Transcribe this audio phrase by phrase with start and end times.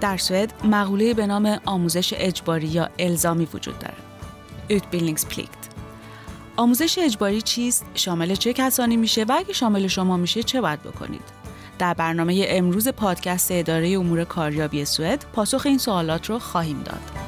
[0.00, 3.94] در سوئد مقوله به نام آموزش اجباری یا الزامی وجود داره.
[4.70, 5.76] Utbildningsplikt.
[6.56, 11.22] آموزش اجباری چیست؟ شامل چه کسانی میشه و اگه شامل شما میشه چه باید بکنید؟
[11.78, 17.25] در برنامه امروز پادکست اداره امور کاریابی سوئد پاسخ این سوالات رو خواهیم داد.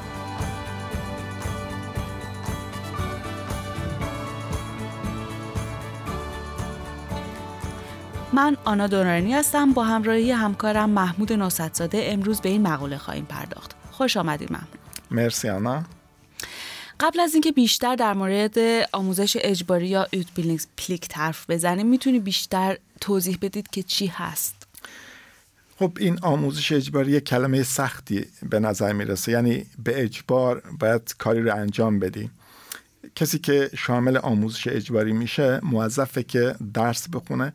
[8.33, 13.71] من آنا دونارنی هستم با همراهی همکارم محمود نوستزاده امروز به این مقوله خواهیم پرداخت.
[13.91, 14.79] خوش آمدید محمود.
[15.11, 15.83] مرسی آنا.
[16.99, 18.57] قبل از اینکه بیشتر در مورد
[18.93, 24.67] آموزش اجباری یا utbildningsplikt حرف بزنیم می‌تونی بیشتر توضیح بدید که چی هست
[25.79, 31.41] خب این آموزش اجباری یک کلمه سختی به نظر می‌رسه یعنی به اجبار باید کاری
[31.41, 32.29] رو انجام بدی
[33.15, 37.53] کسی که شامل آموزش اجباری میشه موظفه که درس بخونه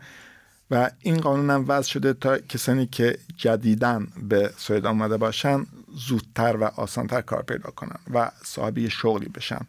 [0.71, 5.67] و این قانون هم وضع شده تا کسانی که جدیدن به سوئد آمده باشن
[6.09, 9.61] زودتر و آسانتر کار پیدا کنن و صاحبی شغلی بشن.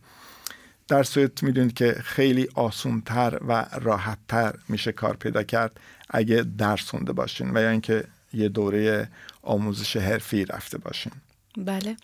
[0.88, 7.14] در سوئد می‌دونید که خیلی آسونتر و راحتتر میشه کار پیدا کرد اگه درس خونده
[7.14, 9.10] باشین و یا اینکه یه دوره
[9.42, 11.12] آموزش حرفی رفته باشین.
[11.58, 11.98] بله.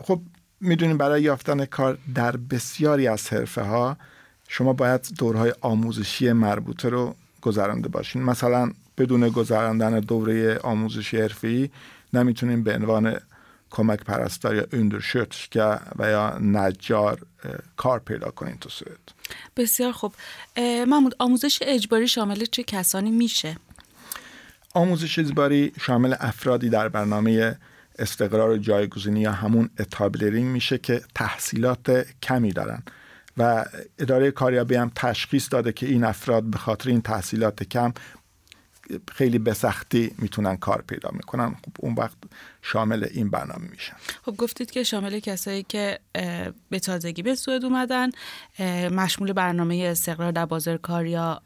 [0.00, 0.20] خب
[0.60, 3.96] می‌دونید برای یافتن کار در بسیاری از حرفه ها
[4.48, 8.22] شما باید دورهای آموزشی مربوطه رو گذرانده باشین.
[8.22, 11.70] مثلا بدون گذراندن دوره آموزش حرفی
[12.12, 13.16] نمی‌تونیم به عنوان
[13.70, 17.18] کمک پرستار یا اندرشوتشگه و یا نجار
[17.76, 18.98] کار پیدا کنین تو سوئد.
[19.56, 20.14] بسیار خوب.
[20.86, 23.56] محمود آموزش اجباری شامل چه کسانی میشه؟
[24.74, 27.58] آموزش اجباری شامل افرادی در برنامه
[27.98, 32.82] استقرار و جایگزینی یا همون اتابلرینگ میشه که تحصیلات کمی دارن.
[33.36, 33.64] و
[33.98, 37.92] اداره کاریابی هم تشخیص داده که این افراد به خاطر این تحصیلات کم
[39.12, 41.48] خیلی به سختی می‌تونن کار پیدا می‌کنن.
[41.50, 42.16] خب اون وقت
[42.62, 43.96] شامل این برنامه میشن.
[44.22, 45.98] خب گفتید که شامل کسایی که
[46.70, 48.10] به تازگی به سوئد اومدن
[48.90, 51.42] مشمول برنامه استقرار در بازار کار یا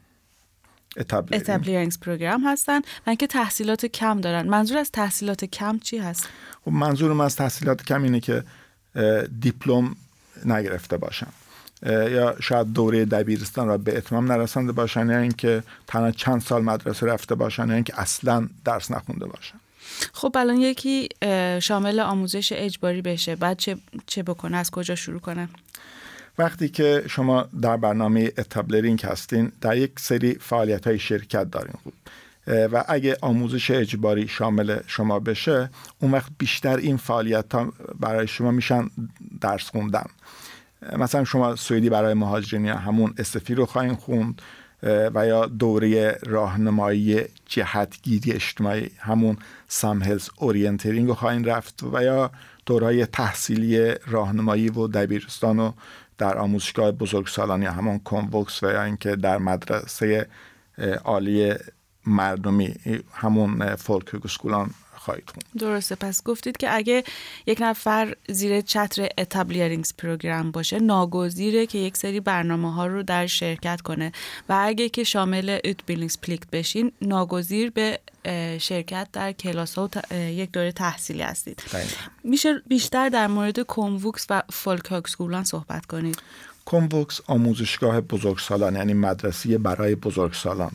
[1.31, 4.49] etablerings program هستن و اینکه تحصیلات کم دارن.
[4.49, 6.29] منظور از تحصیلات کم چی هست؟
[6.65, 8.43] خب منظورم از تحصیلات کم اینه که
[9.39, 9.95] دیپلم
[10.45, 11.27] نگرفته باشن.
[11.85, 17.05] یا شاید دوره دبیرستان را به اتمام نرسانده باشن یا اینکه تنها چند سال مدرسه
[17.05, 19.59] رفته باشن یا اینکه اصلا درس نخونده باشن.
[20.13, 21.09] خب الان یکی
[21.61, 23.35] شامل آموزش اجباری بشه.
[23.35, 25.49] بعد چه, چه بکنه؟ از کجا شروع کنه؟
[26.37, 31.73] وقتی که شما در برنامه اتابلرینگ هستین در یک سری فعالیت های شرکت دارین.
[31.83, 31.93] خوب
[32.47, 38.51] و اگه آموزش اجباری شامل شما بشه اون وقت بیشتر این فعالیت ها برای شما
[38.51, 38.89] میشن
[39.41, 40.05] درس خوندن.
[40.97, 44.41] مثلا شما سوئدی برای مهاجرین یا همون SFI رو خواهیم خوند
[44.83, 52.31] و یا دوره راهنمایی جهتگیری اجتماعی همون samhällsorientering رو خواهیم رفت و یا
[52.65, 55.71] دوره‌های تحصیلی راهنمایی و دبیرستان و
[56.17, 60.27] در آموزشگاه بزرگسالان یا همون Komvux و یا اینکه در مدرسه
[61.05, 61.53] عالی
[62.05, 62.75] مردمی
[63.13, 64.69] همون folkhögskolan
[65.07, 65.95] خواهید درسته.
[65.95, 67.03] پس گفتید که اگه
[67.45, 73.81] یک نفر زیر چتر etableringsprogram باشه ناگزیره که یک سری برنامه ها رو در شرکت
[73.81, 74.11] کنه
[74.49, 77.99] و اگه که شامل utbildningsplikt بشین ناگزیر به
[78.59, 81.63] شرکت در کلاس ها و یک دوره تحصیلی هستید.
[82.23, 85.07] میشه بیشتر در مورد Komvux و فولک
[85.43, 86.21] صحبت کنید.
[86.65, 90.71] کنوکس آموزشگاه بزرگسالان یعنی مدرسه برای بزرگسالان.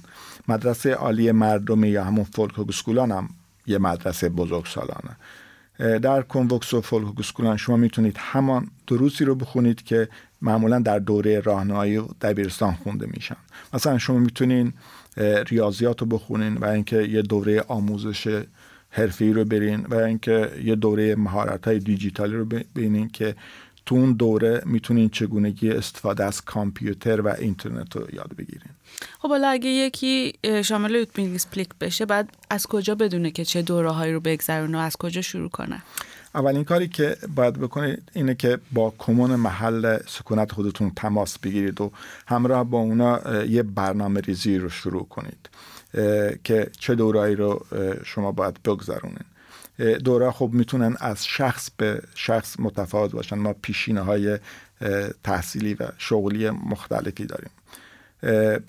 [0.49, 2.59] مدرسه عالی مردمی یا همون فولک
[2.99, 3.28] هم
[3.66, 5.16] یه مدرسه بزرگ سالانه
[5.98, 10.08] در کنوکس و فولکوسکولان شما می‌تونید همان دروسی رو بخونید که
[10.42, 13.36] معمولا در دوره راهنمایی دبیرستان خونده میشن.
[13.74, 14.72] مثلا شما می‌تونین
[15.48, 18.44] ریاضیات رو بخونین و اینکه یه دوره آموزش
[18.90, 23.34] حرفی رو برین و اینکه یه دوره مهارت های دیجیتالی رو ببینین که
[23.86, 28.71] تو اون دوره می‌تونین چگونگی استفاده از کامپیوتر و اینترنت رو یاد بگیرین.
[29.19, 30.32] خب حالا اگه یکی
[30.64, 35.23] شامل utbildningsplikt بشه بعد از کجا بدونه که چه دوره رو بگذرونه و از کجا
[35.23, 35.82] شروع کنه؟
[36.34, 41.93] اولین کاری که باید بکنید اینه که با kommun محل سکونت خودتون تماس بگیرید و
[42.26, 45.49] همراه با اونا یه برنامه ریزی رو شروع کنید
[46.44, 47.67] که چه دورایی رو
[48.05, 49.25] شما باید بگذرونید
[50.05, 53.38] دوره خب می‌تونن از شخص به شخص متفاوت باشن.
[53.38, 54.38] ما پیشینه های
[55.25, 57.50] تحصیلی و شغلی مختلفی داریم.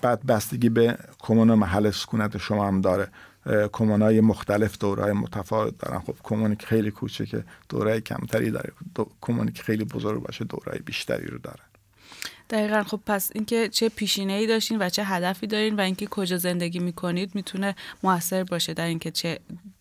[0.02, 3.08] بعد بستگی به کمون محل سکونت شما هم داره.
[3.72, 6.00] کمون های مختلف دوره های متفاوت دارن.
[6.00, 8.72] خب کمونی که خیلی کوچکه دوره کمتری داره.
[9.20, 11.60] کمونی که خیلی بزرگ باشه دوره بیشتری رو داره.
[12.50, 12.82] دقیقا.
[12.82, 16.78] خب پس اینکه چه پیشینه ای داشتین و چه هدفی دارین و اینکه کجا زندگی
[16.78, 19.38] می‌کنید می‌تونه موثر باشه در اینکه چه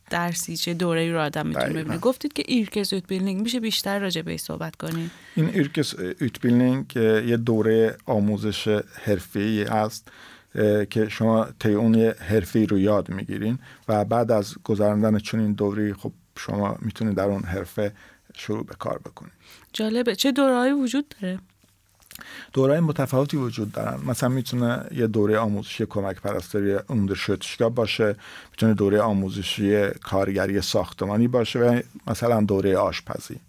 [0.10, 1.98] درسی چه دوره رو آدم می‌تونه ببینه.
[1.98, 5.12] گفتید که yrkesutbildning میشه بیشتر راجع به صحبت کنیم.
[5.36, 10.12] این yrkesutbildning یه دوره آموزش حرفه‌ای است
[10.90, 15.94] که شما طی اون یه حرفه‌ای رو یاد می‌گیرین و بعد از گذراندن چنین دوره‌ای
[15.94, 17.94] خب شما می‌تونید در اون حرفه
[18.34, 19.34] شروع به کار بکنید.
[19.74, 20.16] جالبه.
[20.16, 21.40] چه دوره‌هایی وجود داره؟
[22.54, 24.00] دوره‌های متفاوتی وجود دارن.
[24.08, 28.16] مثلا می‌تونه یه دوره آموزشی کمک پرستاری undersköterska باشه
[28.52, 33.40] می‌تونه دوره آموزشی کارگری ساختمانی باشه و مثلا دوره آشپزی.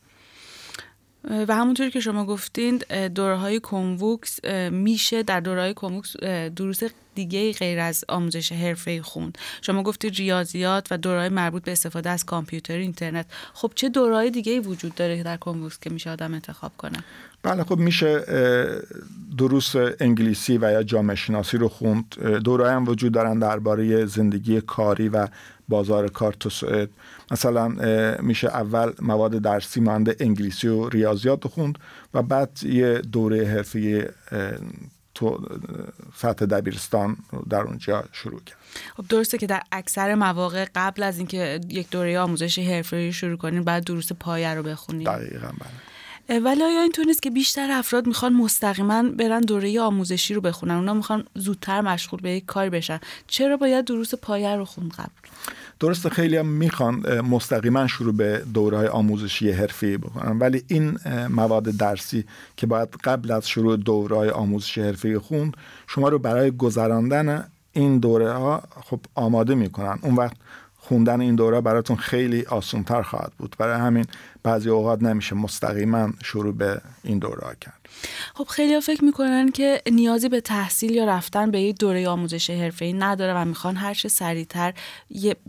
[1.29, 2.79] و همونطوری که شما گفتین
[3.15, 6.17] دوره های کنووکس میشه در دوره های کنووکس
[6.57, 6.81] دروس
[7.15, 9.33] دیگه غیر از آموزش حرفه خون
[9.63, 13.27] شما گفتید ریاضیات و دورهای مربوط به استفاده از کامپیوتر اینترنت.
[13.55, 16.99] خب چه دورهای دیگه وجود داره در کنووکس که میشه آدم انتخاب کنه؟
[17.43, 18.25] بله خب میشه
[19.39, 22.15] دروس انگلیسی و یا جامعه شناسی رو خوند.
[22.45, 25.29] دورهای هم وجود دارن درباره زندگی کاری و
[25.69, 26.89] بازار کار تو سوئد
[27.31, 27.69] مثلا
[28.23, 31.79] میشه اول مواد درسی مانده انگلیسی و ریاضیات رو خوند
[32.15, 34.03] و بعد یه دوره حرفی
[35.15, 35.41] تو
[36.17, 37.17] سطح دبیرستان
[37.51, 38.59] در اونجا شروع کرد.
[38.97, 43.65] خب درسته که در اکثر مواقع قبل از اینکه یک دوره آموزش حرفه‌ای شروع کنیم
[43.65, 45.94] بعد دروس پایه رو بخونیم دقیقا بله.
[46.29, 50.95] ولی آیا اینطور نیست که بیشتر افراد می‌خوان مستقیما برن دوره آموزشی رو بخونن؟ اونا
[50.95, 53.01] می‌خوان زودتر مشغول به یک کاری بشن.
[53.27, 55.09] چرا باید دروس پایه رو خوند قبل؟
[55.81, 60.39] درسته خیلی هم می‌خوان مستقیما شروع به دوره های آموزشی حرفی بکنن.
[60.39, 60.99] ولی این
[61.31, 62.25] مواد درسی
[62.57, 65.57] که باید قبل از شروع دوره های آموزشی حرفی خوند
[65.87, 69.99] شما رو برای گذراندن این دوره ها خب آماده می‌کنن.
[70.03, 70.37] اون وقت
[70.89, 73.57] خوندن این دوره براتون خیلی آسانتر خواهد بود.
[73.59, 74.05] برای همین
[74.43, 77.81] بعضی اوقات نمیشه مستقیما شروع به این دوره کرد.
[78.35, 82.93] خب خیلی فکر می‌کنن که نیازی به تحصیل یا رفتن به یک دوره آموزش حرفه‌ای
[82.93, 84.75] نداره و می‌خوان هر چه سریعتر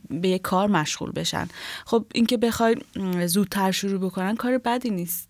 [0.10, 1.48] به یک کار مشغول بشن.
[1.86, 2.76] خب اینکه بخوای
[3.26, 5.30] زودتر شروع بکنن کار بدی نیست.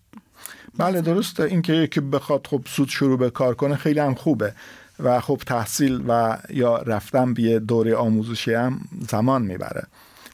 [0.78, 1.42] بله درسته.
[1.42, 4.54] اینکه یکی بخواد خب زود شروع به کار کنه خیلی هم خوبه.
[5.00, 9.86] و خب تحصیل و یا رفتن به دوره آموزشی هم زمان می‌بره.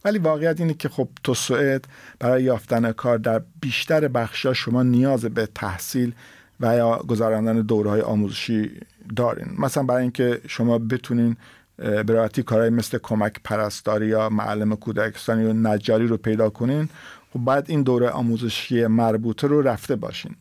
[0.04, 1.84] ولی واقعیت اینه که خب تو سوئد
[2.18, 6.12] برای یافتن کار در بیشتر بخشا شما نیاز به تحصیل
[6.60, 8.70] و یا گذراندن دورهای آموزشی
[9.16, 9.46] دارین.
[9.58, 11.36] مثلا برای اینکه شما بتونین
[11.78, 16.88] برایتی کارهای مثل کمک پرستاری یا معلم کودکستانی و نجاری رو پیدا کنین
[17.32, 20.36] خب باید این دوره آموزشی مربوطه رو رفته باشین.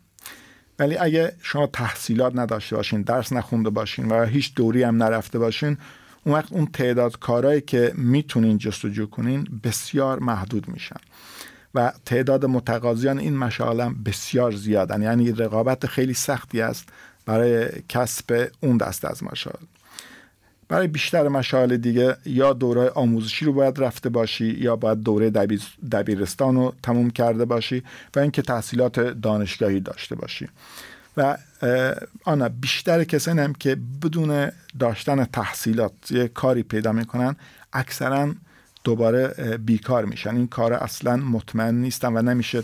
[0.82, 5.78] ولی اگه شما تحصیلات نداشته باشین درس نخونده باشین و هیچ دوری هم نرفته باشین
[6.24, 11.00] اون وقت اون تعداد کارهایی که می‌تونین جستجو کنین بسیار محدود میشن.
[11.76, 15.02] و تعداد متقاضیان این مشاغل بسیار زیادن.
[15.02, 16.90] یعنی رقابت خیلی سختی است
[17.26, 19.66] برای کسب اون دست از مشاغل.
[20.72, 25.30] برای بیشتر مشاغل دیگه یا دوره آموزشی رو باید رفته باشی یا باید دوره
[25.92, 27.84] دبیرستان رو تموم کرده باشی
[28.16, 30.50] و اینکه تحصیلات دانشگاهی داشته باشی.
[31.18, 31.38] و
[32.26, 37.36] آنا بیشتر کسانی هم که بدون داشتن تحصیلات یه کاری پیدا می‌کنن
[37.74, 38.34] اکثرا
[38.84, 40.36] دوباره بیکار میشن.
[40.36, 42.64] این کار اصلا مطمئن نیستن و نمیشه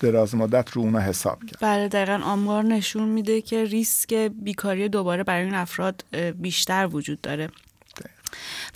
[0.00, 1.58] دراز مدت رو اونا حساب کرد.
[1.60, 6.04] بله دقیقا آمار نشون میده که ریسک بیکاری دوباره برای این افراد
[6.38, 7.48] بیشتر وجود داره.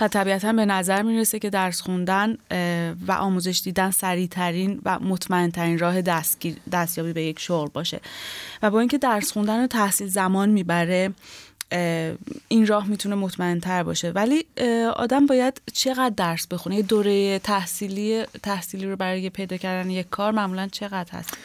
[0.00, 2.36] و طبیعتا به نظر می‌رسه که درس خوندن
[3.06, 6.02] و آموزش دیدن سریعترین و مطمئنترین راه
[6.72, 8.00] دستیابی به یک شغل باشه.
[8.62, 11.12] و با اینکه درس خوندن و تحصیل زمان می‌بره
[12.48, 14.10] این راه می‌تونه مطمئن باشه.
[14.10, 14.44] ولی
[14.96, 20.32] آدم باید چقدر درس بخونه؟ یه دوره تحصیلی تحصیلی رو برای پیدا کردن یک کار
[20.32, 21.36] معمولا چقدر هست؟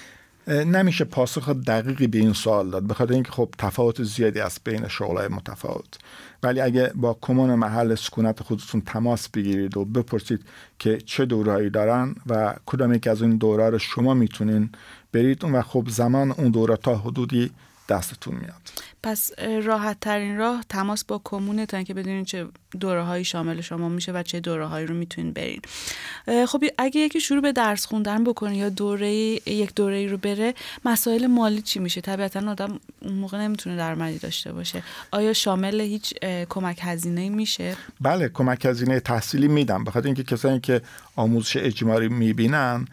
[0.48, 5.28] نمیشه پاسخ دقیقی به این سوال داد بخاطر اینکه خب تفاوت زیادی است بین شغلای
[5.28, 5.98] متفاوت.
[6.44, 10.42] ولی اگه با کمون محل سکونت خودتون تماس بگیرید و بپرسید
[10.80, 14.70] که چه دورهایی دارن و کدام یک از این دوره رو شما می‌تونین
[15.12, 17.52] برید و خب زمان اون دوره تا حدودی
[17.90, 18.62] دستتون میاد.
[19.04, 22.48] پس راحت ترین راه تماس با کمونه تا که بدونین چه
[22.80, 25.62] دوره هایی شامل شما میشه و چه دوره هایی رو می‌تونین برین.
[26.48, 30.54] خب اگه یکی شروع به درس خوندن بکنه یا دوره یک دوره رو بره
[30.86, 34.84] مسائل مالی چی میشه؟ طبیعتا آدم اون موقع نمی‌تونه درآمدی داشته باشه.
[35.12, 36.14] آیا شامل هیچ
[36.50, 39.84] کمک هزینه میشه؟ بله کمک هزینه تحصیلی میدم.
[39.84, 40.82] بخاطر اینکه کسانی که
[41.16, 42.88] آموزش اجباری می‌بینن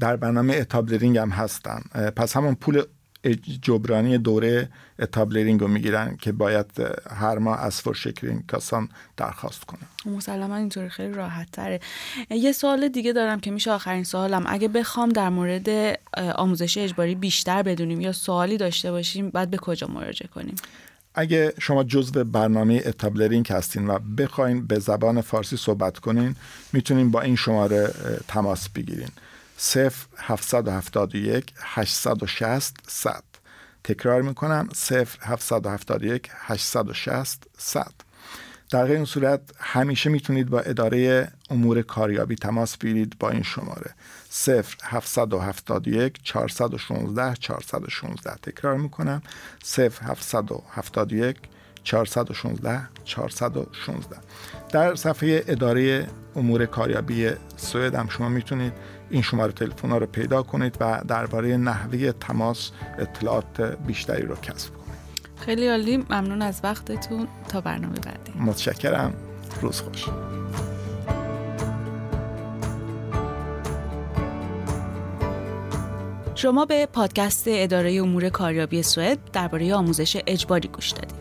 [0.00, 1.82] در برنامه etablering هم هستن.
[2.16, 2.82] پس همون پول
[3.62, 6.66] جبرانی دوره etablering رو می‌گیرن که باید
[7.10, 10.14] هر ماه از Försäkringskassan درخواست کنن.
[10.16, 11.80] مسلما اینطوری خیلی راحت تره
[12.30, 14.44] یه سوال دیگه دارم که میشه آخرین سوالم.
[14.46, 15.98] اگه بخوام در مورد
[16.34, 20.54] آموزش اجباری بیشتر بدونیم یا سوالی داشته باشیم بعد به کجا مراجعه کنیم؟
[21.14, 26.36] اگه شما جزو برنامه etablering هستین و بخواین به زبان فارسی صحبت کنین
[26.72, 27.90] می‌تونین با این شماره
[28.28, 29.08] تماس بگیرین.
[29.60, 33.24] 0 771 860 100
[33.84, 34.68] تکرار می‌کنم.
[34.74, 37.92] 0 771 860 100
[38.70, 43.94] در این صورت همیشه می‌تونید با اداره امور کاریابی تماس بگیرید با این شماره.
[44.30, 49.22] 0 771 416 416 تکرار می‌کنم.
[49.64, 51.36] 0 771
[51.84, 54.16] 416 416
[54.70, 58.72] در صفحه اداره امور کاریابی سوئد هم شما می‌تونید
[59.10, 64.74] این شماره تلفن ها رو پیدا کنید و درباره نحوه تماس اطلاعات بیشتری رو کسب
[64.74, 64.90] کنید.
[65.36, 65.96] خیلی عالی.
[65.96, 67.28] ممنون از وقتتون.
[67.48, 68.32] تا برنامه بعدی.
[68.40, 69.14] متشکرم.
[69.60, 70.04] روز خوش.
[76.34, 81.19] شما به پادکست اداره امور کاریابی سوئد درباره آموزش اجباری گوش دادید.